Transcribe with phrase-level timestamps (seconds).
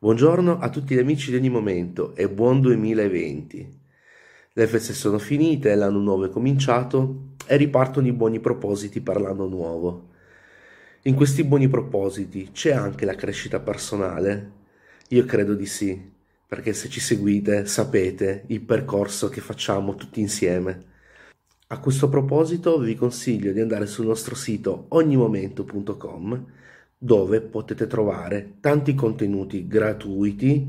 [0.00, 3.80] Buongiorno a tutti gli amici di ogni momento e buon 2020.
[4.52, 9.48] Le feste sono finite, l'anno nuovo è cominciato e ripartono i buoni propositi per l'anno
[9.48, 10.10] nuovo.
[11.02, 14.52] In questi buoni propositi c'è anche la crescita personale?
[15.08, 16.00] Io credo di sì,
[16.46, 20.84] perché se ci seguite sapete il percorso che facciamo tutti insieme.
[21.66, 26.46] A questo proposito vi consiglio di andare sul nostro sito ognimomento.com
[26.98, 30.66] dove potete trovare tanti contenuti gratuiti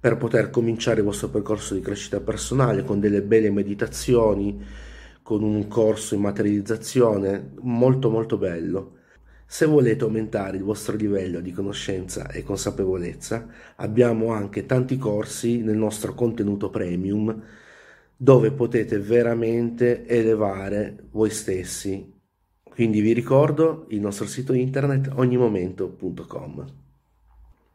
[0.00, 4.64] per poter cominciare il vostro percorso di crescita personale con delle belle meditazioni,
[5.22, 8.94] con un corso in materializzazione molto molto bello.
[9.44, 13.46] Se volete aumentare il vostro livello di conoscenza e consapevolezza,
[13.76, 17.42] abbiamo anche tanti corsi nel nostro contenuto premium
[18.16, 22.14] dove potete veramente elevare voi stessi
[22.76, 26.66] quindi vi ricordo il nostro sito internet ognimomento.com.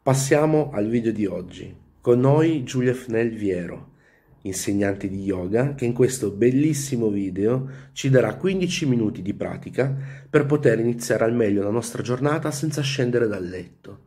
[0.00, 1.74] Passiamo al video di oggi.
[2.00, 3.94] Con noi Giulia Fnel Viero,
[4.42, 9.92] insegnante di yoga, che in questo bellissimo video ci darà 15 minuti di pratica
[10.30, 14.04] per poter iniziare al meglio la nostra giornata senza scendere dal letto.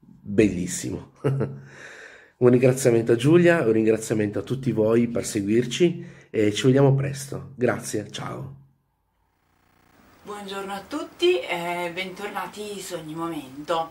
[0.00, 1.12] Bellissimo.
[1.22, 7.52] un ringraziamento a Giulia, un ringraziamento a tutti voi per seguirci e ci vediamo presto.
[7.54, 8.61] Grazie, ciao.
[10.24, 13.90] Buongiorno a tutti e bentornati su ogni momento.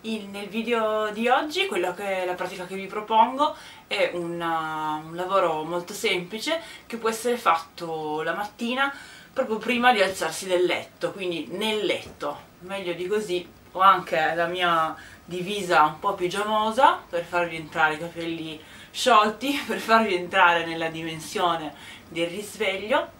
[0.00, 3.54] In, nel video di oggi che, la pratica che vi propongo
[3.86, 8.92] è una, un lavoro molto semplice che può essere fatto la mattina
[9.32, 13.48] proprio prima di alzarsi del letto, quindi nel letto, meglio di così.
[13.70, 18.60] Ho anche la mia divisa un po' pigiamosa per farvi entrare i capelli
[18.90, 21.72] sciolti, per farvi entrare nella dimensione
[22.08, 23.18] del risveglio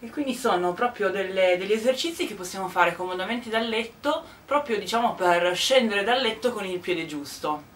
[0.00, 5.14] e quindi sono proprio delle, degli esercizi che possiamo fare comodamente dal letto proprio diciamo
[5.14, 7.74] per scendere dal letto con il piede giusto.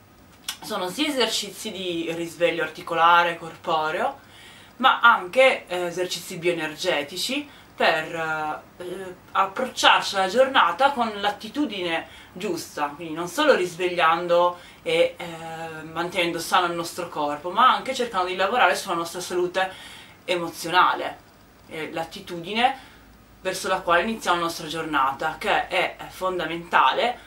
[0.62, 4.28] Sono sia esercizi di risveglio articolare, corporeo
[4.76, 13.28] ma anche eh, esercizi bioenergetici per eh, approcciarci alla giornata con l'attitudine giusta, quindi non
[13.28, 18.94] solo risvegliando e eh, mantenendo sano il nostro corpo, ma anche cercando di lavorare sulla
[18.94, 19.72] nostra salute
[20.24, 21.28] emozionale
[21.70, 22.88] eh, l'attitudine
[23.40, 27.18] verso la quale iniziamo la nostra giornata, che è fondamentale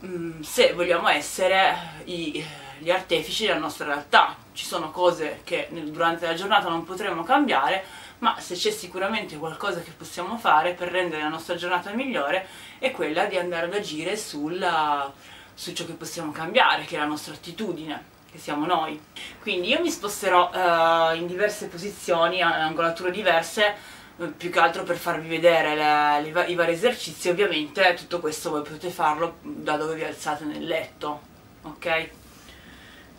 [0.00, 2.44] mh, mm, se vogliamo essere i,
[2.78, 4.36] gli artefici della nostra realtà.
[4.52, 7.84] Ci sono cose che nel, durante la giornata non potremo cambiare,
[8.18, 12.46] ma se c'è sicuramente qualcosa che possiamo fare per rendere la nostra giornata migliore
[12.78, 15.12] è quella di andare ad agire sulla,
[15.54, 19.00] su ciò che possiamo cambiare, che è la nostra attitudine che siamo noi.
[19.40, 23.74] Quindi io mi sposterò uh, in diverse posizioni, angolature diverse,
[24.16, 28.50] uh, più che altro per farvi vedere le, le, i vari esercizi, ovviamente tutto questo
[28.50, 31.20] voi potete farlo da dove vi alzate nel letto,
[31.62, 32.10] ok?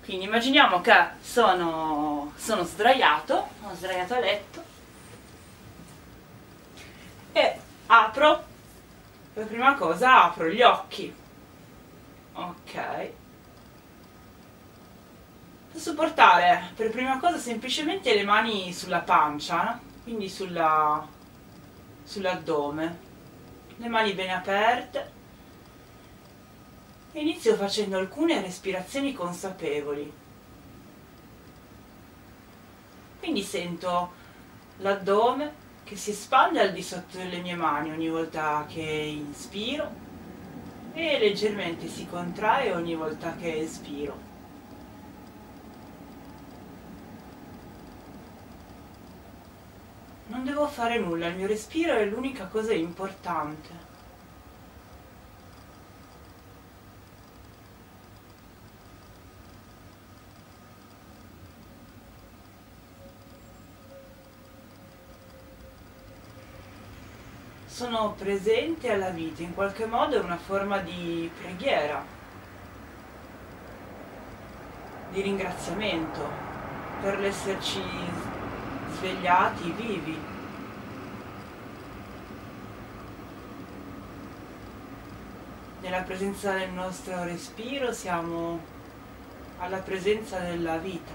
[0.04, 4.64] Quindi immaginiamo che sono, sono sdraiato, sono sdraiato a letto
[7.34, 8.44] e apro,
[9.34, 11.14] per prima cosa apro gli occhi,
[12.34, 13.12] ok?
[15.72, 21.08] Posso portare per prima cosa semplicemente le mani sulla pancia, quindi sulla,
[22.04, 23.00] sull'addome,
[23.78, 25.18] le mani ben aperte
[27.14, 30.12] inizio facendo alcune respirazioni consapevoli.
[33.20, 34.12] Quindi sento
[34.78, 40.08] l'addome che si espande al di sotto delle mie mani ogni volta che inspiro
[40.94, 44.29] e leggermente si contrae ogni volta che espiro.
[50.40, 53.88] Non devo fare nulla, il mio respiro è l'unica cosa importante.
[67.66, 72.02] Sono presente alla vita, in qualche modo è una forma di preghiera,
[75.12, 76.30] di ringraziamento
[77.02, 77.82] per l'esserci
[78.94, 80.38] svegliati, vivi.
[85.82, 88.60] Nella presenza del nostro respiro siamo
[89.60, 91.12] alla presenza della vita.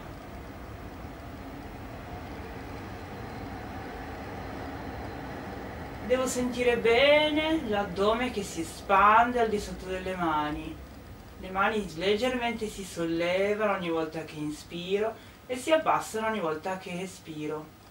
[6.07, 10.75] Devo sentire bene l'addome che si espande al di sotto delle mani.
[11.41, 15.15] Le mani leggermente si sollevano ogni volta che inspiro
[15.47, 17.84] e si abbassano ogni volta che espiro.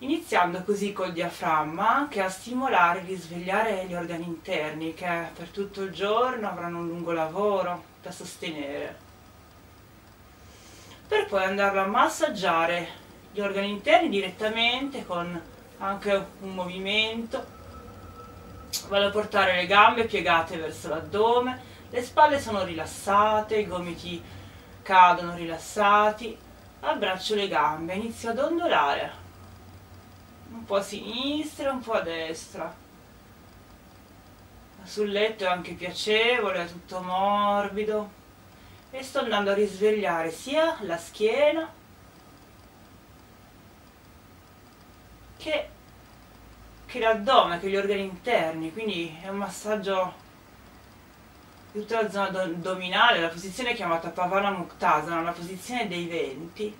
[0.00, 5.82] Iniziando così col diaframma anche a stimolare e risvegliare gli organi interni che per tutto
[5.82, 9.08] il giorno avranno un lungo lavoro da sostenere.
[11.06, 12.88] Per poi andarlo a massaggiare
[13.32, 15.40] gli organi interni direttamente con
[15.78, 17.58] anche un movimento.
[18.88, 21.60] Vado a portare le gambe piegate verso l'addome,
[21.90, 24.22] le spalle sono rilassate, i gomiti
[24.82, 26.36] cadono rilassati,
[26.80, 29.19] abbraccio le gambe, inizio ad ondolare
[30.52, 32.74] un po' a sinistra, un po' a destra.
[34.82, 38.18] Sul letto è anche piacevole, è tutto morbido.
[38.90, 41.72] E sto andando a risvegliare sia la schiena
[45.36, 45.68] che,
[46.86, 50.14] che l'addome, che gli organi interni, quindi è un massaggio
[51.70, 56.76] di tutta la zona addominale, la posizione è chiamata Pavana Muktasana, la posizione dei venti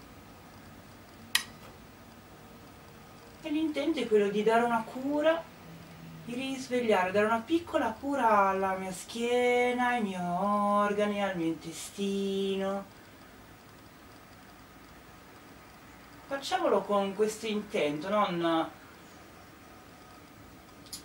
[3.43, 5.43] e l'intento è quello di dare una cura,
[6.25, 12.85] di risvegliare, dare una piccola cura alla mia schiena, ai miei organi, al mio intestino.
[16.27, 18.69] Facciamolo con questo intento, non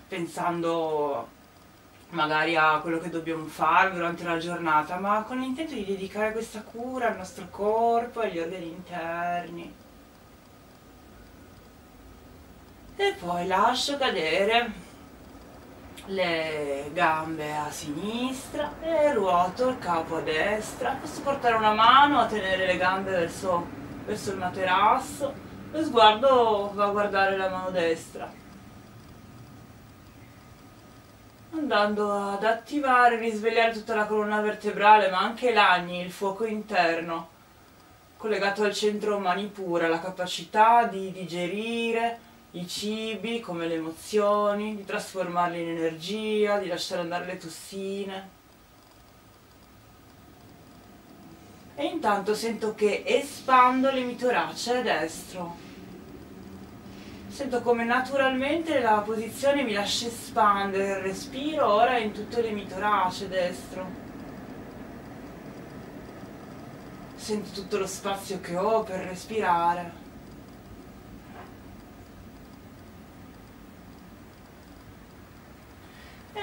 [0.07, 1.27] pensando
[2.09, 6.61] magari a quello che dobbiamo fare durante la giornata, ma con l'intento di dedicare questa
[6.61, 9.84] cura al nostro corpo e agli organi interni.
[12.95, 14.83] E poi lascio cadere
[16.07, 20.97] le gambe a sinistra e ruoto il capo a destra.
[20.99, 23.67] Posso portare una mano a tenere le gambe verso,
[24.05, 25.33] verso il materasso?
[25.71, 28.31] Lo sguardo va a guardare la mano destra.
[31.51, 37.33] Andando ad attivare, risvegliare tutta la colonna vertebrale ma anche l'agni, il fuoco interno
[38.17, 42.19] collegato al centro manipura, la capacità di digerire
[42.55, 48.29] i cibi come le emozioni, di trasformarli in energia, di lasciare andare le tossine.
[51.75, 55.63] E intanto sento che espando l'emitorace destro.
[57.27, 64.03] Sento come naturalmente la posizione mi lascia espandere il respiro ora in tutto l'emitorace destro.
[67.17, 70.04] Sento tutto lo spazio che ho per respirare.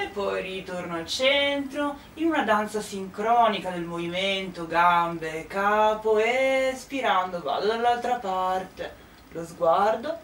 [0.03, 7.69] E poi ritorno al centro in una danza sincronica del movimento gambe capo espirando vado
[7.69, 9.01] dall'altra parte.
[9.31, 10.19] Lo sguardo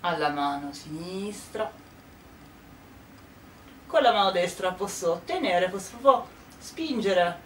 [0.00, 1.70] alla mano sinistra.
[3.86, 6.26] Con la mano destra posso tenere posso proprio
[6.58, 7.44] spingere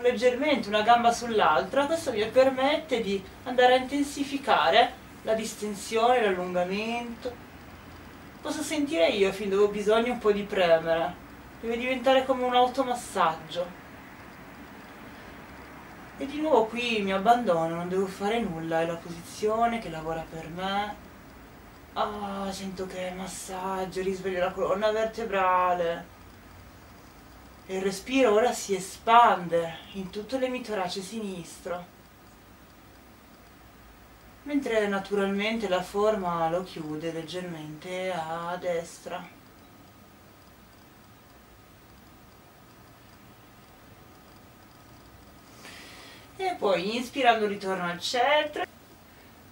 [0.00, 1.84] leggermente una gamba sull'altra.
[1.84, 7.44] Questo mi permette di andare a intensificare la distensione l'allungamento
[8.46, 11.12] posso sentire io fin dove ho bisogno un po' di premere.
[11.60, 13.66] Deve diventare come un automassaggio.
[16.16, 20.24] E di nuovo qui mi abbandono, non devo fare nulla, è la posizione che lavora
[20.30, 20.94] per me.
[21.94, 26.06] Ah, sento che massaggio, risveglio la colonna vertebrale.
[27.66, 31.95] E il respiro ora si espande in tutto l'emitorace sinistro
[34.46, 39.34] mentre naturalmente la forma lo chiude leggermente a destra.
[46.36, 48.64] E poi inspirando ritorno al centro,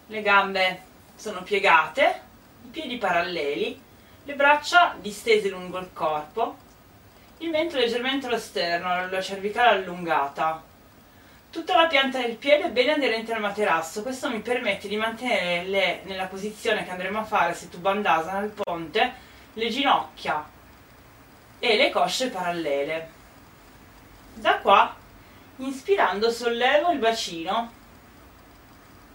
[0.06, 0.82] le gambe
[1.16, 2.20] sono piegate,
[2.64, 3.80] i piedi paralleli,
[4.22, 6.56] le braccia distese lungo il corpo,
[7.38, 10.62] il mento leggermente all'esterno, la cervicale allungata,
[11.54, 16.00] Tutta la pianta del piede è bene aderente al materasso, questo mi permette di mantenere
[16.02, 19.12] nella posizione che andremo a fare se tu bandasa nel ponte,
[19.52, 20.44] le ginocchia
[21.60, 23.08] e le cosce parallele.
[24.34, 24.96] Da qua,
[25.58, 27.70] inspirando, sollevo il bacino,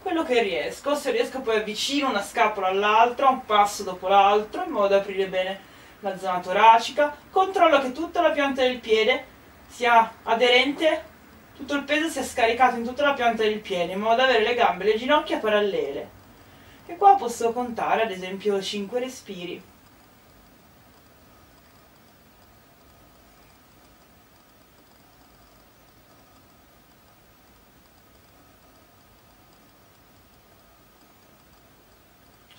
[0.01, 4.72] quello che riesco, se riesco poi avvicino una scapola all'altra, un passo dopo l'altro, in
[4.72, 5.60] modo da aprire bene
[6.00, 9.25] la zona toracica, controllo che tutta la pianta del piede
[9.67, 11.09] sia aderente
[11.60, 14.24] tutto il peso si è scaricato in tutta la pianta del piede in modo da
[14.24, 16.10] avere le gambe e le ginocchia parallele.
[16.86, 19.62] E qua posso contare ad esempio 5 respiri.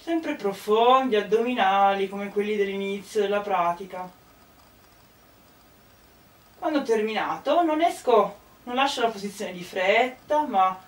[0.02, 4.10] sempre profondi, addominali come quelli dell'inizio della pratica.
[6.58, 8.39] Quando ho terminato non esco
[8.70, 10.78] non lascio la posizione di fretta, ma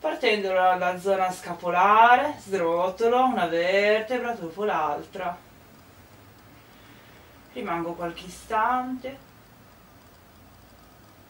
[0.00, 5.38] partendo dalla zona scapolare, srotolo una vertebra dopo l'altra.
[7.52, 9.18] Rimango qualche istante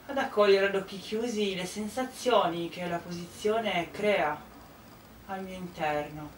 [0.07, 4.35] ad accogliere ad occhi chiusi le sensazioni che la posizione crea
[5.27, 6.31] al mio interno.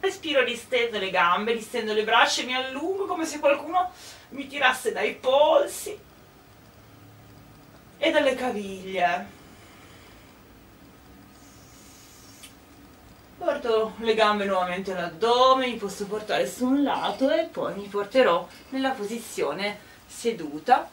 [0.00, 3.90] Respiro distendo le gambe, distendo le braccia e mi allungo come se qualcuno
[4.30, 6.12] mi tirasse dai polsi
[8.04, 9.26] e dalle caviglie.
[13.38, 18.46] Porto le gambe nuovamente all'addome, mi posso portare su un lato e poi mi porterò
[18.70, 20.88] nella posizione seduta.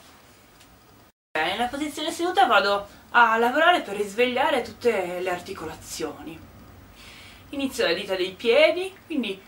[1.33, 6.49] Nella posizione seduta vado a lavorare per risvegliare tutte le articolazioni
[7.51, 9.39] inizio le dita dei piedi, quindi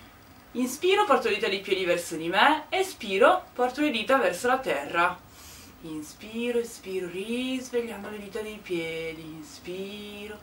[0.54, 4.60] inspiro, porto le dita dei piedi verso di me, espiro, porto le dita verso la
[4.60, 5.18] terra.
[5.84, 10.38] Inspiro, espiro, risvegliando le dita dei piedi, inspiro,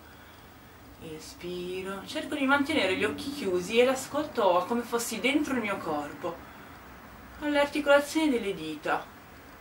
[1.14, 2.02] espiro.
[2.06, 6.36] Cerco di mantenere gli occhi chiusi e l'ascolto come fossi dentro il mio corpo,
[7.40, 9.04] alle articolazioni delle dita.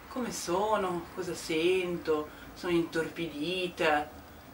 [0.09, 1.05] Come sono?
[1.15, 2.29] Cosa sento?
[2.53, 4.09] Sono intorpidite?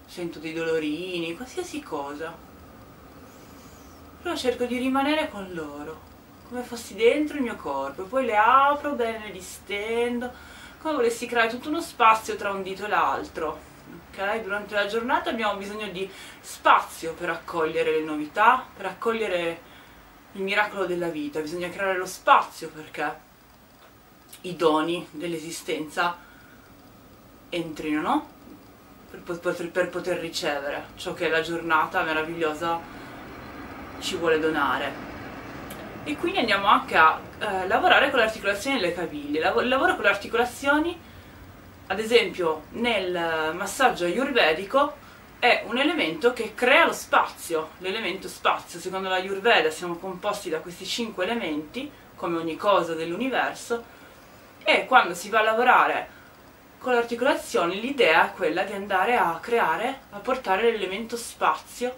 [0.06, 1.36] Sento dei dolorini?
[1.36, 2.54] Qualsiasi cosa
[4.26, 6.02] però cerco di rimanere con loro,
[6.50, 10.34] come fossi dentro il mio corpo, poi le apro bene, li stendo,
[10.86, 13.60] come volessi creare tutto uno spazio tra un dito e l'altro.
[14.12, 14.44] Okay?
[14.44, 16.08] Durante la giornata abbiamo bisogno di
[16.42, 19.62] spazio per accogliere le novità, per accogliere
[20.34, 23.20] il miracolo della vita, bisogna creare lo spazio perché
[24.42, 26.18] i doni dell'esistenza
[27.50, 28.30] entrino, no?
[29.10, 32.80] Per poter, per poter ricevere ciò che la giornata meravigliosa
[34.02, 34.94] ci vuole donare.
[36.04, 39.40] E quindi andiamo anche a eh, lavorare con le articolazioni delle caviglie.
[39.40, 41.00] Lav- lavoro con le articolazioni,
[41.88, 45.04] ad esempio nel massaggio ayurvedico,
[45.40, 48.80] è un elemento che crea lo spazio, l'elemento spazio.
[48.80, 53.84] Secondo la Ayurveda siamo composti da questi cinque elementi, come ogni cosa dell'universo,
[54.64, 56.08] e quando si va a lavorare
[56.80, 61.96] con le articolazioni l'idea è quella di andare a creare, a portare l'elemento spazio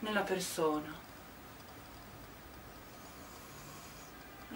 [0.00, 0.93] nella persona.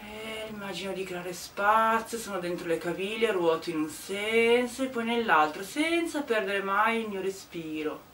[0.08, 5.04] E immagino di creare spazio, sono dentro le caviglie, ruoto in un senso e poi
[5.04, 8.06] nell'altro, senza perdere mai il mio respiro.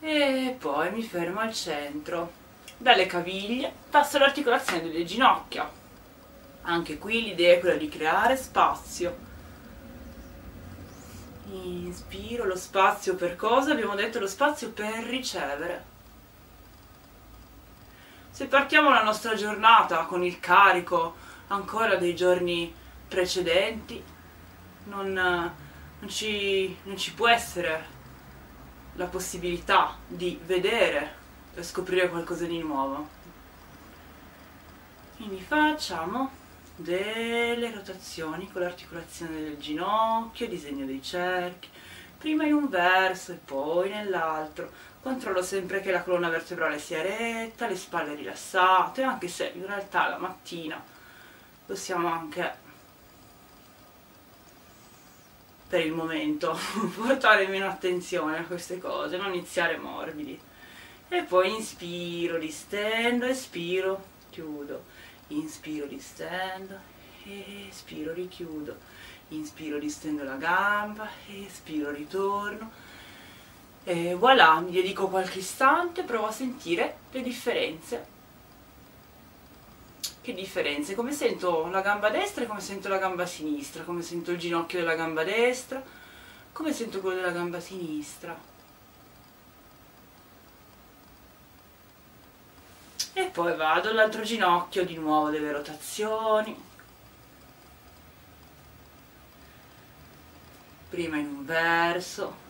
[0.00, 2.38] E poi mi fermo al centro.
[2.76, 5.70] Dalle caviglie passo all'articolazione delle ginocchia.
[6.62, 9.28] Anche qui l'idea è quella di creare spazio
[11.52, 13.72] Inspiro lo spazio per cosa?
[13.72, 15.84] Abbiamo detto lo spazio per ricevere.
[18.30, 21.16] Se partiamo la nostra giornata con il carico
[21.48, 22.72] ancora dei giorni
[23.08, 24.02] precedenti,
[24.84, 27.98] non, non, ci, non ci può essere
[28.94, 31.14] la possibilità di vedere
[31.54, 33.08] e scoprire qualcosa di nuovo.
[35.16, 36.39] Quindi facciamo
[36.80, 41.68] delle rotazioni con l'articolazione del ginocchio, disegno dei cerchi,
[42.16, 44.70] prima in un verso e poi nell'altro.
[45.02, 50.08] Controllo sempre che la colonna vertebrale sia retta, le spalle rilassate, anche se in realtà
[50.08, 50.82] la mattina
[51.64, 52.68] possiamo anche
[55.68, 56.58] per il momento
[56.96, 60.38] portare meno attenzione a queste cose, non iniziare morbidi.
[61.08, 64.99] E poi inspiro, distendo, espiro, chiudo
[65.30, 66.78] inspiro, distendo,
[67.68, 68.76] espiro, richiudo,
[69.28, 72.88] inspiro, distendo la gamba, espiro, ritorno
[73.82, 78.18] e voilà, mi dedico qualche istante, provo a sentire le differenze.
[80.20, 80.94] Che differenze?
[80.94, 84.78] Come sento la gamba destra e come sento la gamba sinistra, come sento il ginocchio
[84.78, 85.82] della gamba destra,
[86.52, 88.38] come sento quello della gamba sinistra.
[93.20, 96.68] E poi vado all'altro ginocchio di nuovo delle rotazioni.
[100.88, 102.48] Prima in un verso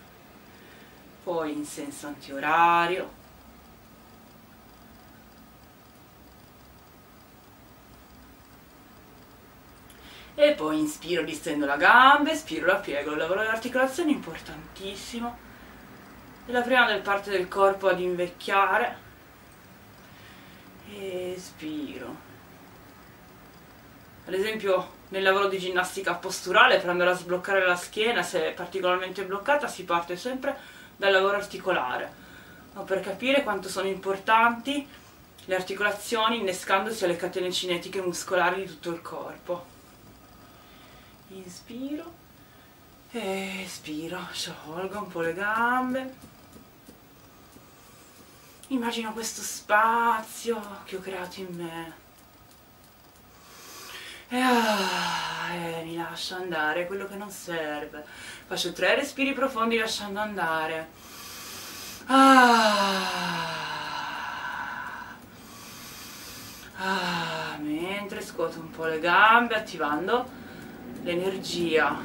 [1.24, 3.18] poi in senso antiorario.
[10.34, 15.36] E poi inspiro distendo la gamba espiro la piego il lavoro dell'articolazione è importantissimo.
[16.46, 19.08] È la prima del parte del corpo ad invecchiare
[20.98, 22.28] espiro.
[24.26, 28.52] Ad esempio nel lavoro di ginnastica posturale per andare a sbloccare la schiena se è
[28.52, 30.56] particolarmente bloccata si parte sempre
[30.96, 32.12] dal lavoro articolare.
[32.74, 34.86] Ma per capire quanto sono importanti
[35.46, 39.66] le articolazioni innescandosi alle catene cinetiche muscolari di tutto il corpo.
[41.28, 42.18] Inspiro
[43.10, 46.14] e espiro, sciolgo un po' le gambe.
[48.72, 51.92] Immagino questo spazio che ho creato in me.
[54.28, 58.04] E, ah, e mi lascio andare quello che non serve.
[58.46, 60.88] Faccio tre respiri profondi lasciando andare.
[62.06, 63.08] Ah.
[66.76, 70.30] Ah, mentre scuoto un po' le gambe attivando
[71.02, 71.98] l'energia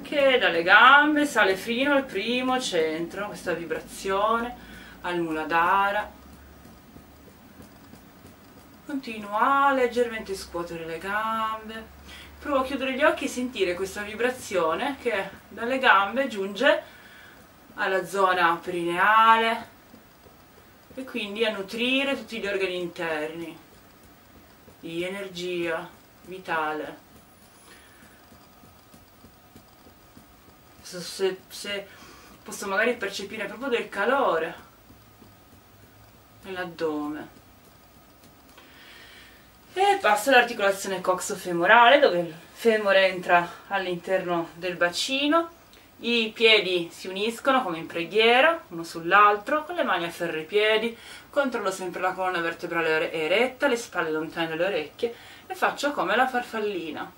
[0.00, 4.63] che dalle gambe sale fino al primo centro, questa vibrazione
[5.04, 6.10] al Muladhara.
[8.86, 12.02] Continuo a leggermente scuotere le gambe.
[12.38, 16.82] Provo a chiudere gli occhi e sentire questa vibrazione che dalle gambe giunge
[17.74, 19.72] alla zona perineale,
[20.94, 23.58] e quindi a nutrire tutti gli organi interni
[24.78, 25.88] di energia
[26.26, 27.02] vitale.
[30.82, 31.88] Se, se
[32.42, 34.72] posso magari percepire proprio del calore
[36.44, 37.42] nell'addome.
[39.74, 45.62] E passo all'articolazione coxofemorale dove il femore entra all'interno del bacino
[45.98, 50.44] i piedi si uniscono come in preghiera, uno sull'altro, con le mani a ferro i
[50.44, 50.96] piedi,
[51.30, 55.14] controllo sempre la colonna vertebrale eretta, le spalle lontane dalle orecchie
[55.46, 57.10] e faccio come la farfallina.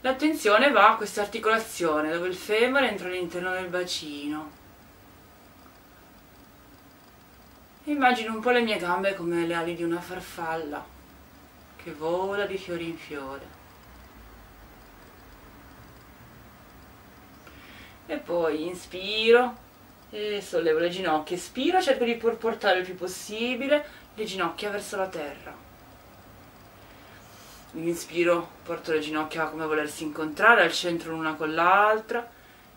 [0.00, 4.55] L'attenzione va a questa articolazione dove il femore entra all'interno del bacino.
[7.86, 10.84] Immagino un po' le mie gambe come le ali di una farfalla
[11.76, 13.56] che vola di fiore in fiore.
[18.06, 19.64] e poi inspiro
[20.10, 25.08] e sollevo le ginocchia, espiro, cerco di portare il più possibile le ginocchia verso la
[25.08, 25.54] terra.
[27.72, 32.26] Inspiro, porto le ginocchia come volersi incontrare al centro l'una con l'altra.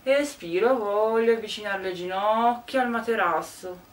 [0.04, 3.89] Espiro, voglio avvicinare le ginocchia al materasso.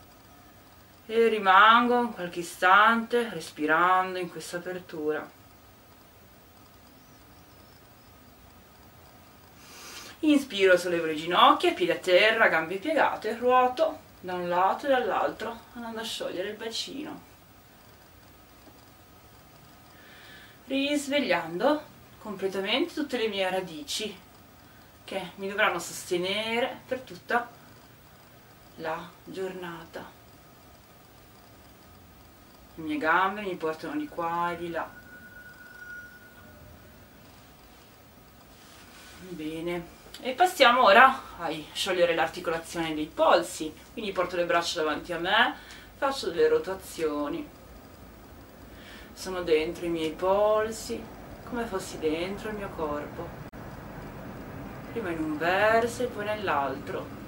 [1.09, 5.29] E rimango qualche istante respirando in questa apertura.
[10.21, 15.61] Inspiro, sollevo le ginocchia, piedi a terra, gambe piegate, ruoto da un lato e dall'altro,
[15.75, 17.23] andando a sciogliere il bacino.
[20.65, 21.85] Risvegliando
[22.19, 24.19] completamente tutte le mie radici
[25.05, 27.49] che mi dovranno sostenere per tutta
[28.77, 30.16] la giornata.
[32.77, 34.89] Le mie gambe mi portano di qua e di là.
[39.31, 39.95] Bene.
[40.21, 45.55] E passiamo ora a sciogliere l'articolazione dei polsi, quindi porto le braccia davanti a me,
[45.97, 47.49] faccio delle rotazioni.
[49.15, 51.03] Sono dentro i miei polsi,
[51.49, 53.29] come fossi dentro il mio corpo.
[54.93, 57.26] Prima in un verso e poi nell'altro.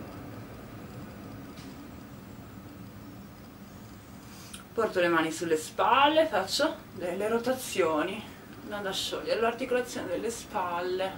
[4.79, 8.25] Porto le mani sulle spalle, faccio delle rotazioni,
[8.63, 11.13] andando a sciogliere l'articolazione delle spalle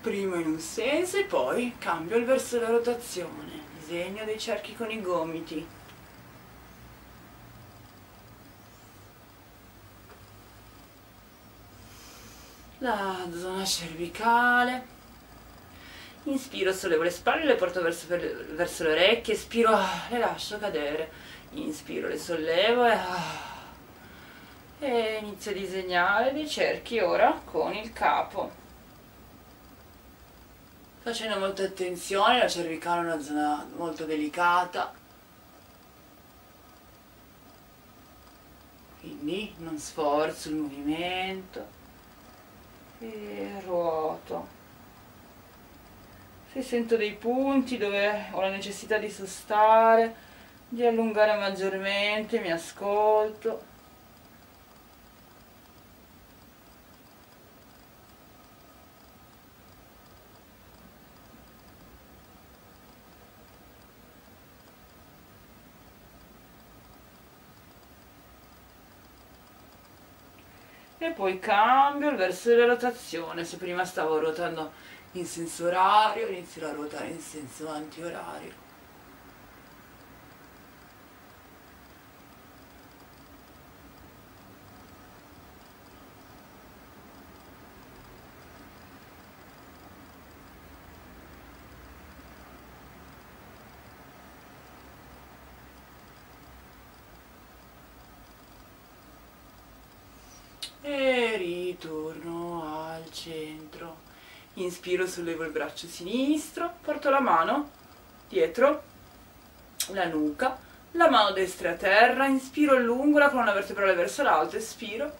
[0.00, 4.92] prima in un senso e poi cambio il verso della rotazione, disegno dei cerchi con
[4.92, 5.66] i gomiti.
[12.78, 14.97] La zona cervicale.
[16.24, 21.10] Inspiro, sollevo le spalle, le porto verso, verso le orecchie, espiro, ah, le lascio cadere.
[21.52, 23.56] Inspiro, le sollevo e, ah,
[24.80, 28.66] e inizio a disegnare dei cerchi ora con il capo
[31.08, 34.92] facendo molta attenzione, la cervicale è una zona molto delicata,
[39.00, 41.66] quindi non sforzo il movimento
[42.98, 44.57] e ruoto.
[46.58, 50.12] Se sento dei punti dove ho la necessità di sostare,
[50.68, 53.62] di allungare maggiormente, mi ascolto.
[71.00, 74.72] e poi cambio il verso della rotazione se prima stavo ruotando
[75.12, 78.66] in senso orario inizio a ruotare in senso antiorario
[104.88, 107.72] Inspiro, sollevo il braccio sinistro, porto la mano
[108.26, 108.84] dietro
[109.88, 110.56] la nuca,
[110.92, 115.14] la mano destra a terra, inspiro lungo la colonna vertebrale verso l'alto, espiro,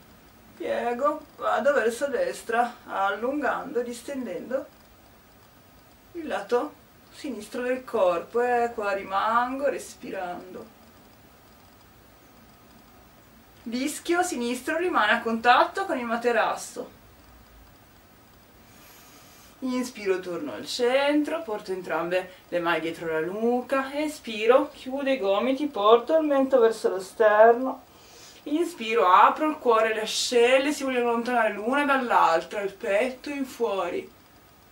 [0.57, 4.67] piego, vado verso destra, allungando, distendendo
[6.13, 6.73] il lato
[7.13, 10.67] sinistro del corpo e qua rimango respirando.
[13.65, 16.98] L'ischio sinistro rimane a contatto con il materasso.
[19.61, 25.67] Inspiro, torno al centro, porto entrambe le mani dietro la nuca, espiro, chiudo i gomiti,
[25.67, 27.83] porto il mento verso lo sterno,
[28.45, 34.09] inspiro, apro il cuore, le ascelle si vogliono allontanare l'una dall'altra, il petto in fuori,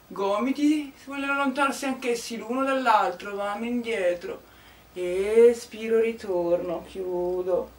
[0.07, 4.43] gomiti si vogliono allontanarsi anch'essi l'uno dall'altro, vanno indietro,
[4.93, 7.71] espiro, ritorno, chiudo,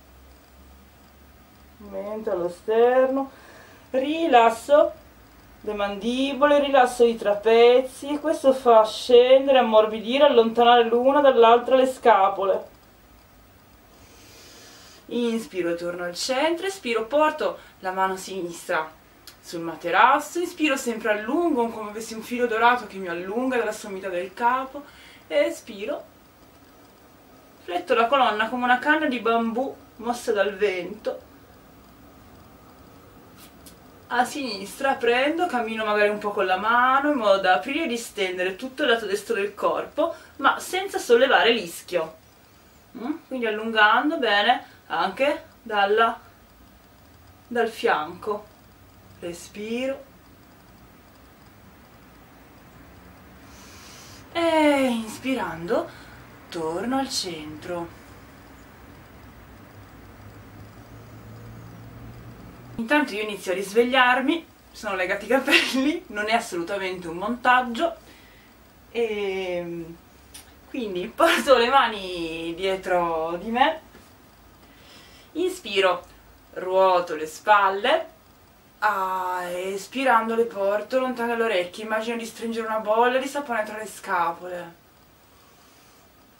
[1.89, 3.31] mento allo sterno,
[3.91, 5.05] rilasso,
[5.67, 12.75] le mandibole, rilasso i trapezi e questo fa scendere, ammorbidire, allontanare l'una dall'altra le scapole.
[15.07, 18.89] Inspiro, torno al centro, espiro, porto la mano sinistra
[19.41, 23.71] sul materasso, inspiro sempre a lungo come avessi un filo dorato che mi allunga dalla
[23.73, 24.83] sommità del capo
[25.27, 26.03] espiro,
[27.63, 31.26] fletto la colonna come una canna di bambù mossa dal vento
[34.07, 37.87] a sinistra prendo, cammino magari un po' con la mano in modo da aprire e
[37.87, 42.25] distendere tutto il lato destro del corpo ma senza sollevare l'ischio.
[42.97, 43.15] Mm?
[43.27, 46.19] quindi allungando bene anche dalla,
[47.47, 48.55] dal fianco.
[49.19, 50.05] Respiro.
[54.31, 55.89] E inspirando
[56.49, 57.96] torno al centro
[62.77, 67.95] Intanto io inizio a risvegliarmi, sono legati i capelli, non è assolutamente un montaggio.
[68.91, 69.85] E
[70.69, 73.81] quindi porto le mani dietro di me,
[75.33, 76.05] inspiro,
[76.53, 78.05] ruoto le spalle,
[78.79, 83.77] ah, espirando le porto lontano dalle orecchie, immagino di stringere una bolla di sapone tra
[83.77, 84.75] le scapole.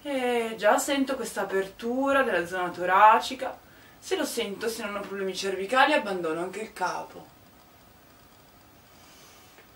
[0.04, 3.65] E già sento questa apertura della zona toracica
[4.08, 7.28] se lo sento, se non ho problemi cervicali, abbandono anche il capo.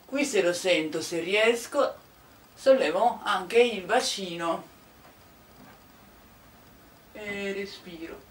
[0.06, 1.96] Qui se lo sento, se riesco,
[2.54, 4.64] sollevo anche il bacino
[7.12, 8.22] e respiro.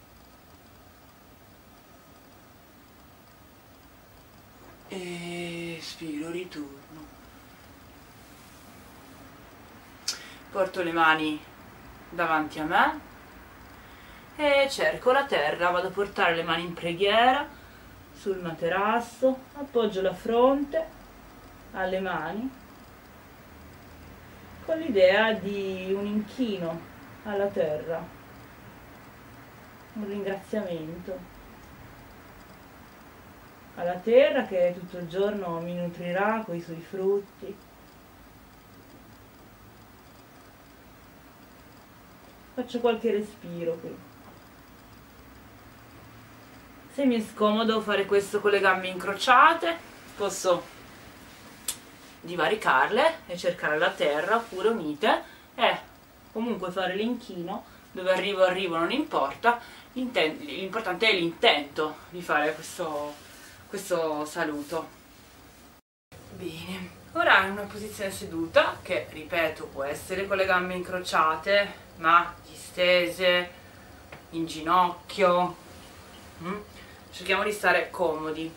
[4.89, 7.07] E espiro, ritorno.
[10.51, 11.45] Porto le mani
[12.09, 13.09] davanti a me
[14.43, 17.47] e cerco la terra, vado a portare le mani in preghiera
[18.15, 20.87] sul materasso, appoggio la fronte
[21.73, 22.51] alle mani
[24.65, 26.81] con l'idea di un inchino
[27.25, 28.03] alla terra,
[29.93, 31.19] un ringraziamento
[33.75, 37.55] alla terra che tutto il giorno mi nutrirà con i suoi frutti.
[42.55, 44.10] Faccio qualche respiro qui.
[46.93, 49.77] Se mi è scomodo fare questo con le gambe incrociate,
[50.17, 50.61] posso
[52.21, 55.23] divaricarle e cercare la terra oppure unite.
[55.55, 55.79] E
[56.33, 59.61] comunque fare l'inchino dove arrivo arrivo non importa.
[59.93, 63.15] L'importante è l'intento di fare questo,
[63.69, 64.89] questo saluto.
[66.33, 66.99] Bene.
[67.13, 73.51] Ora in una posizione seduta che ripeto può essere con le gambe incrociate ma distese
[74.31, 75.57] in ginocchio
[76.43, 76.55] mm?
[77.11, 78.53] Cerchiamo di stare comodi.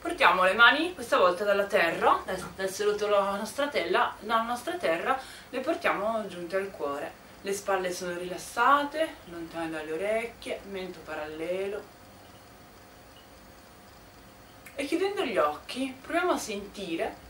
[0.00, 5.20] Portiamo le mani questa volta dalla terra dal seduto dalla nostra, tella, dalla nostra terra
[5.50, 7.12] le portiamo giunte al cuore.
[7.42, 11.98] Le spalle sono rilassate lontane dalle orecchie mento parallelo.
[14.74, 17.28] E chiudendo gli occhi proviamo a sentire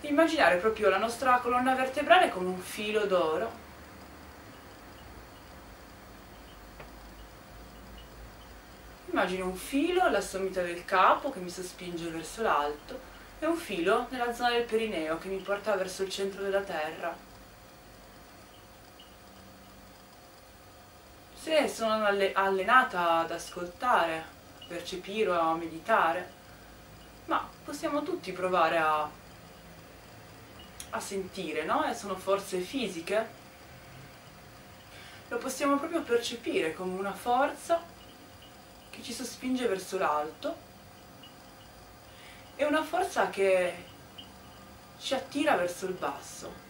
[0.00, 3.63] immaginare proprio la nostra colonna vertebrale come un filo d'oro
[9.14, 12.98] Immagino un filo alla sommità del capo che mi sospinge verso l'alto
[13.38, 17.16] e un filo nella zona del perineo che mi porta verso il centro della terra.
[21.32, 26.32] Se sono allenata ad ascoltare, a percepire o a meditare,
[27.26, 29.08] ma possiamo tutti provare a,
[30.90, 31.84] a sentire, no?
[31.84, 33.28] E sono forze fisiche.
[35.28, 37.93] Lo possiamo proprio percepire come una forza
[38.94, 40.56] che ci sospinge verso l'alto
[42.54, 43.74] e una forza che
[44.98, 46.62] ci attira verso il basso.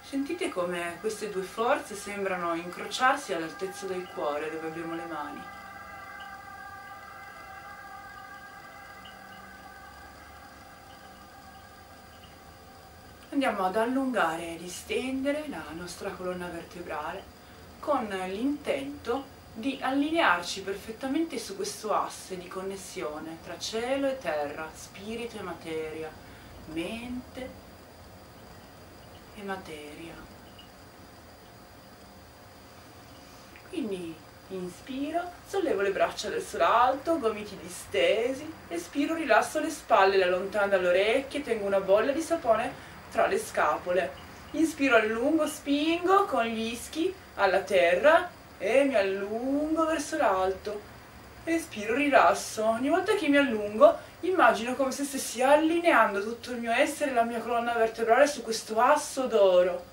[0.00, 5.42] Sentite come queste due forze sembrano incrociarsi all'altezza del cuore dove abbiamo le mani.
[13.30, 17.36] Andiamo ad allungare e distendere la nostra colonna vertebrale
[17.78, 25.36] con l'intento di allinearci perfettamente su questo asse di connessione tra cielo e terra, spirito
[25.36, 26.10] e materia,
[26.66, 27.50] mente
[29.34, 30.14] e materia.
[33.68, 34.14] Quindi
[34.50, 40.88] inspiro, sollevo le braccia verso l'alto, gomiti distesi, espiro, rilasso le spalle, le allontano dalle
[40.88, 42.72] orecchie, tengo una bolla di sapone
[43.10, 44.26] tra le scapole.
[44.52, 50.80] Inspiro a lungo, spingo con gli ischi alla terra e mi allungo verso l'alto.
[51.44, 52.64] Espiro, rilasso.
[52.64, 57.22] Ogni volta che mi allungo Immagino come se stessi allineando tutto il mio essere la
[57.22, 59.84] mia colonna vertebrale su questo asso d'oro.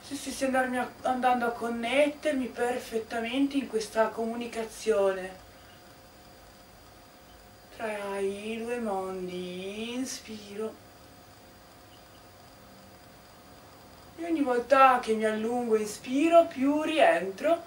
[0.00, 5.42] Se stessi andando a connettermi perfettamente in questa comunicazione
[7.76, 9.94] tra i due mondi.
[9.94, 10.83] Inspiro.
[14.24, 17.62] E ogni volta che mi allungo inspiro, più rientro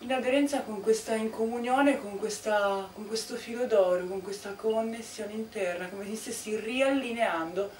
[0.00, 5.32] in aderenza con questa in comunione con, questa, con questo filo d'oro, con questa connessione
[5.32, 7.70] interna, come se stessi riallineando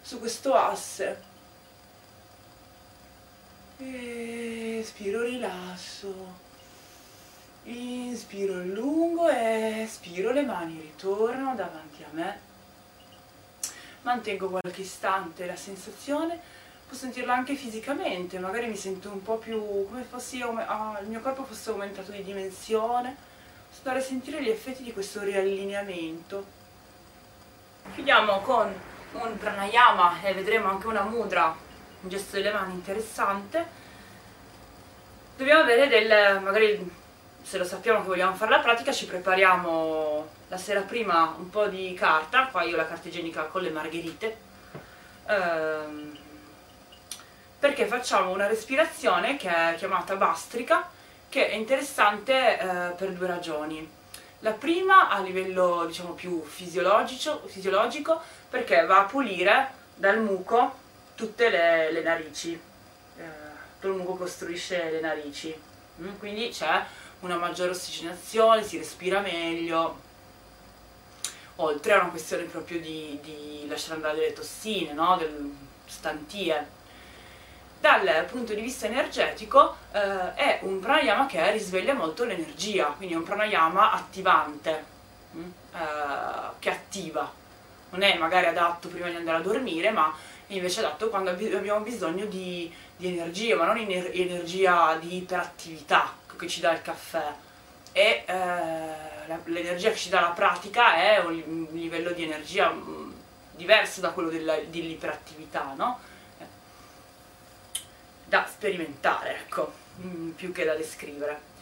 [0.00, 1.22] su questo asse.
[3.76, 6.14] Espiro, rilasso.
[7.64, 12.38] Inspiro lungo e espiro, le mani ritornano davanti a me.
[14.00, 19.86] Mantengo qualche istante la sensazione posso sentirlo anche fisicamente, magari mi sento un po' più
[19.88, 23.16] come fossi ah, il mio corpo fosse aumentato di dimensione,
[23.78, 26.62] andare a sentire gli effetti di questo riallineamento.
[27.94, 28.72] Chiudiamo con
[29.12, 31.54] un pranayama e vedremo anche una mudra,
[32.00, 33.82] un gesto delle mani interessante.
[35.36, 36.90] Dobbiamo avere del, magari
[37.42, 41.66] se lo sappiamo che vogliamo fare la pratica, ci prepariamo la sera prima un po'
[41.66, 44.36] di carta, qua io la carta igienica con le margherite.
[45.26, 46.16] Ehm,
[47.64, 50.86] perché facciamo una respirazione che è chiamata bastrica,
[51.30, 53.90] che è interessante eh, per due ragioni.
[54.40, 60.74] La prima a livello diciamo più fisiologico, fisiologico perché va a pulire dal muco
[61.14, 63.22] tutte le, le narici, eh,
[63.80, 65.58] tutto il muco costruisce le narici,
[66.02, 66.18] mm?
[66.18, 66.84] quindi c'è
[67.20, 70.00] una maggiore ossigenazione, si respira meglio,
[71.56, 75.16] oltre a una questione proprio di, di lasciare andare delle tossine, no?
[75.16, 75.50] Del,
[75.86, 76.82] stantie
[77.84, 83.18] dal punto di vista energetico eh, è un pranayama che risveglia molto l'energia, quindi è
[83.18, 84.84] un pranayama attivante,
[85.32, 87.30] mh, mm, eh, che attiva.
[87.90, 90.14] Non è magari adatto prima di andare a dormire, ma
[90.46, 96.10] è invece adatto quando abbiamo bisogno di, di energia, ma non ener energia di iperattività
[96.38, 97.34] che ci dà il caffè.
[97.92, 103.12] E eh, l'energia che ci dà la pratica è un, livello di energia mm,
[103.50, 106.12] diverso da quello dell'iperattività, no?
[108.34, 111.52] Da sperimentare, ecco, mm, più che da descrivere.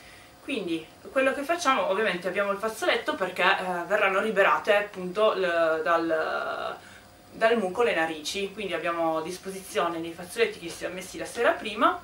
[0.43, 6.77] Quindi quello che facciamo, ovviamente abbiamo il fazzoletto perché eh, verranno liberate appunto dal,
[7.31, 11.27] dal muco le narici, quindi abbiamo a disposizione dei fazzoletti che si sono messi la
[11.27, 12.01] sera prima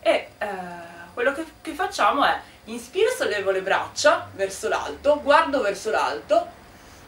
[0.00, 0.46] e eh,
[1.12, 6.46] quello che, che facciamo è inspiro, sollevo le braccia verso l'alto, guardo verso l'alto,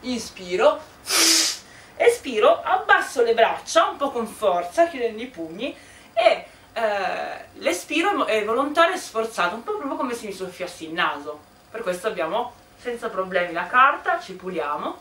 [0.01, 0.81] inspiro,
[1.97, 5.75] espiro, abbasso le braccia un po' con forza, chiudendo i pugni
[6.13, 10.93] e eh, l'espiro è volontario e sforzato, un po' proprio come se mi soffiassi il
[10.93, 11.41] naso.
[11.71, 15.01] Per questo abbiamo senza problemi la carta, ci puliamo.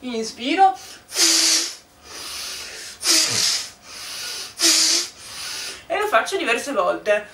[0.00, 0.76] Inspiro.
[5.86, 7.28] E lo faccio diverse volte.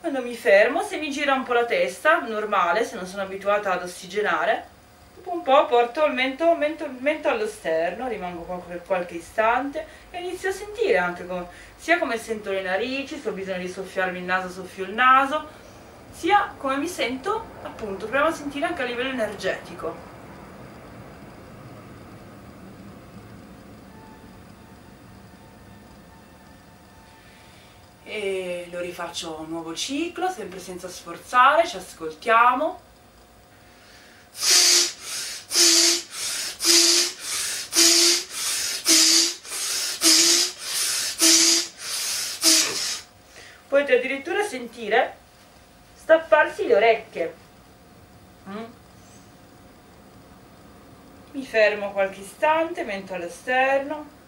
[0.00, 3.72] Quando mi fermo, se mi gira un po' la testa, normale, se non sono abituata
[3.72, 4.78] ad ossigenare,
[5.24, 10.18] un po' porto il mento, mento, mento allo sterno, rimango qua per qualche istante e
[10.18, 11.46] inizio a sentire anche come,
[11.76, 15.46] sia come sento le narici, se ho bisogno di soffiarmi il naso, soffio il naso,
[16.10, 20.08] sia come mi sento, appunto, proviamo a sentire anche a livello energetico.
[28.04, 32.88] E lo rifaccio un nuovo ciclo, sempre senza sforzare, ci ascoltiamo.
[43.90, 45.14] volte addirittura sentire
[45.94, 47.34] stapparsi le orecchie.
[48.48, 48.64] Mm?
[51.30, 54.18] Mi fermo qualche istante, mento all'esterno.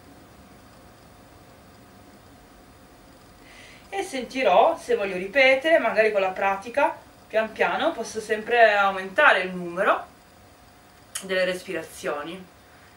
[3.88, 9.52] E sentirò, se voglio ripetere, magari con la pratica, pian piano posso sempre aumentare il
[9.52, 10.06] numero
[11.22, 12.46] delle respirazioni.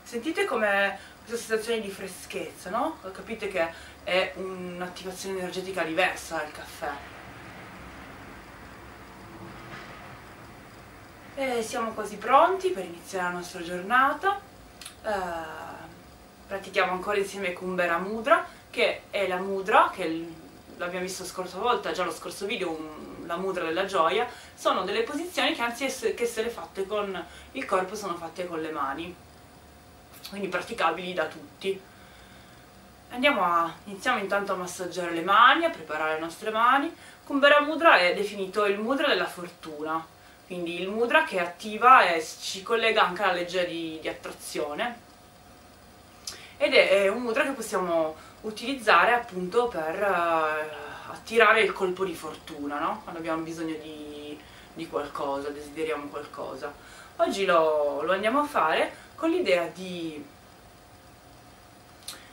[0.04, 3.00] Sentite come questa sensazione di freschezza, no?
[3.12, 3.68] Capite che
[4.04, 7.15] è un'attivazione energetica diversa dal caffè.
[11.36, 14.40] E siamo quasi pronti per iniziare la nostra giornata.
[15.04, 15.12] Eh,
[16.48, 20.28] pratichiamo ancora insieme Kumbera Mudra, che è la mudra che
[20.78, 24.28] l'abbiamo visto la scorsa volta, già lo scorso video, un, la mudra della gioia.
[24.54, 28.72] Sono delle posizioni che anzi che essere fatte con il corpo sono fatte con le
[28.72, 29.16] mani
[30.30, 31.80] quindi praticabili da tutti.
[33.12, 36.94] Andiamo a, iniziamo intanto a massaggiare le mani, a preparare le nostre mani.
[37.24, 40.06] Kumbhara Mudra è definito il mudra della fortuna,
[40.46, 45.04] quindi il mudra che attiva e ci collega anche alla legge di, di attrazione.
[46.58, 52.80] Ed è, un mudra che possiamo utilizzare appunto per uh, attirare il colpo di fortuna,
[52.80, 53.02] no?
[53.02, 54.40] quando abbiamo bisogno di,
[54.74, 56.72] di qualcosa, desideriamo qualcosa.
[57.18, 60.24] Oggi lo, lo andiamo a fare con l'idea di,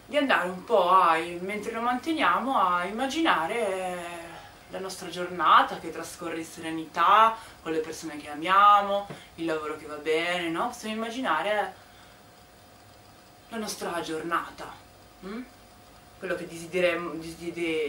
[0.05, 4.12] di andare un po' a, mentre lo manteniamo, a immaginare
[4.73, 9.85] la nostra giornata che trascorre in serenità, con le persone che amiamo, il lavoro che
[9.87, 10.69] va bene, no?
[10.69, 11.75] Possiamo immaginare
[13.51, 14.65] la nostra giornata,
[15.21, 15.43] hm?
[16.19, 16.47] quello che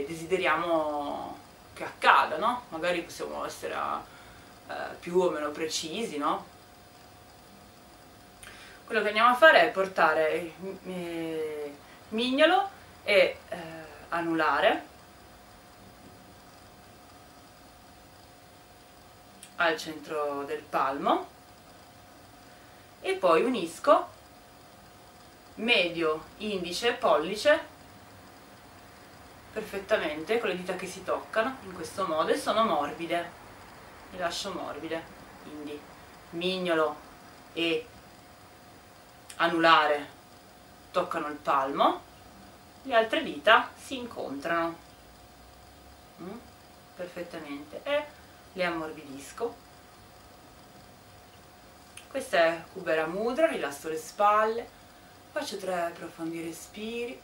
[0.06, 1.38] desideriamo,
[1.74, 2.64] che accada, no?
[2.70, 3.76] Magari possiamo essere
[4.68, 6.52] eh, più o meno precisi, no?
[8.86, 10.52] quello che andiamo a fare è portare
[10.86, 11.74] eh,
[12.10, 12.70] mignolo
[13.04, 13.58] e eh,
[14.10, 14.92] anulare
[19.58, 21.28] al centro del palmo.
[23.02, 24.08] E poi unisco
[25.56, 27.72] medio, indice e pollice
[29.52, 33.42] perfettamente con le dita che si toccano in questo modo e sono morbide.
[34.12, 35.04] Le lascio morbide
[35.44, 35.80] quindi
[36.32, 36.96] mignolo
[37.54, 37.86] e
[39.38, 40.22] anulare.
[40.92, 42.02] Toccano il palmo,
[42.84, 44.78] le altre dita si incontrano.
[46.22, 46.38] Mm?
[46.96, 47.82] perfettamente.
[47.84, 48.06] E
[48.54, 49.56] le ammorbidisco.
[52.10, 54.68] Questa è Kubera Mudra, rilasso le spalle,
[55.32, 57.20] faccio tre profondi respiri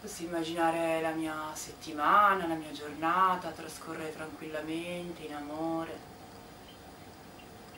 [0.00, 5.98] Posso immaginare la mia settimana, la mia giornata trascorrere tranquillamente, in amore.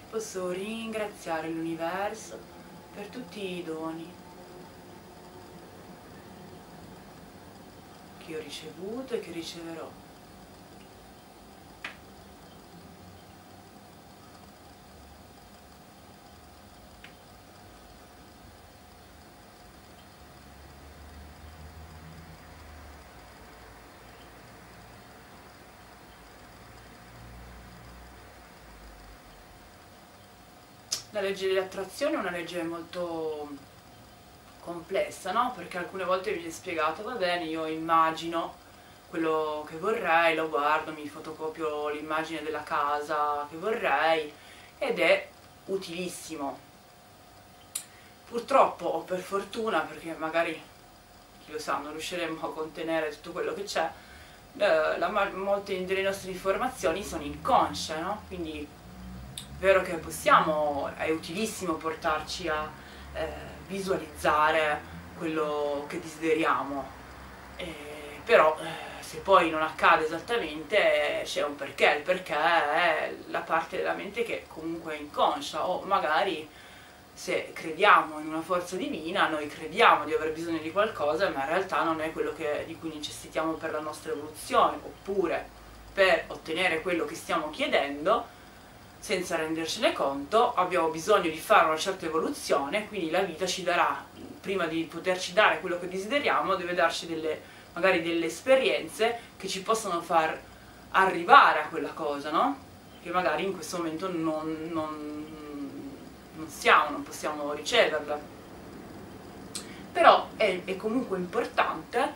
[0.09, 2.39] Posso ringraziare l'universo
[2.95, 4.09] per tutti i doni
[8.33, 9.91] che ho ricevuto e che riceverò.
[31.11, 33.72] La legge dell'attrazione è una legge molto
[34.63, 35.53] complessa, no?
[35.57, 38.61] Perché alcune volte viene spiegato, va bene, io immagino
[39.09, 44.33] quello che vorrei, lo guardo, mi fotocopio l'immagine della casa che vorrei
[44.79, 45.29] ed è
[45.67, 46.59] utilissimo.
[48.27, 50.59] Purtroppo o per fortuna, perché magari,
[51.45, 53.91] chi lo sa, non riusciremo a contenere tutto quello che c'è,
[54.57, 58.23] eh, molte delle nostre informazioni sono inconsce, no?
[58.29, 58.67] Quindi
[59.59, 62.71] vero che possiamo, è utilissimo portarci a
[63.13, 64.81] eh, visualizzare
[65.17, 66.85] quello che desideriamo,
[67.57, 73.41] eh, però eh, se poi non accade esattamente c'è un perché, il perché è la
[73.41, 75.69] parte della mente che comunque è inconscia.
[75.69, 76.49] O magari
[77.15, 81.51] se crediamo in una forza divina, noi crediamo di aver bisogno di qualcosa, ma in
[81.51, 85.47] realtà non è quello che, di cui necessitiamo per la nostra evoluzione, oppure
[85.93, 88.32] per ottenere quello che stiamo chiedendo,
[89.03, 94.05] senza rendercene conto, abbiamo bisogno di fare una certa evoluzione, quindi la vita ci darà,
[94.41, 97.41] prima di poterci dare quello che desideriamo, deve darci delle,
[97.73, 100.41] magari delle esperienze che ci possono far
[100.91, 102.57] arrivare a quella cosa, no?
[103.03, 105.27] Che magari in questo momento non, non,
[106.37, 108.17] non siamo, non possiamo riceverla.
[109.91, 112.15] Però è, è comunque importante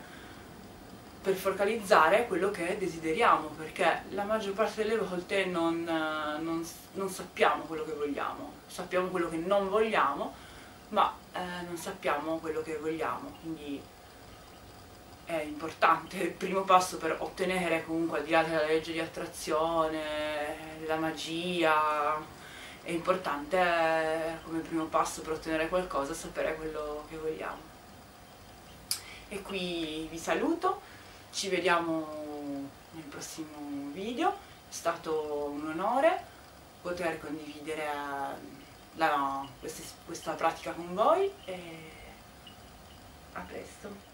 [1.21, 7.63] per focalizzare quello che desideriamo, perché la maggior parte delle volte non, non, non, sappiamo
[7.63, 10.33] quello che vogliamo, sappiamo quello che non vogliamo,
[10.89, 13.81] ma eh, non sappiamo quello che vogliamo, quindi
[15.25, 20.55] è importante, il primo passo per ottenere comunque al di là della legge di attrazione,
[20.79, 22.15] della magia,
[22.81, 27.59] è importante eh, come primo passo per ottenere qualcosa sapere quello che vogliamo.
[29.27, 30.79] E qui vi saluto,
[31.37, 36.23] ci vediamo nel prossimo video, è stato un onore
[36.81, 37.85] poter condividere
[38.95, 41.91] la, questa, questa pratica con voi e
[43.33, 44.06] a presto.